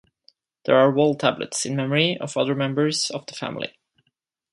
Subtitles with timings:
[0.65, 3.75] There are wall tablets in memory of other members of the family.